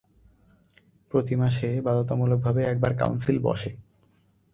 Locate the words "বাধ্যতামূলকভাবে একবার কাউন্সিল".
1.81-3.37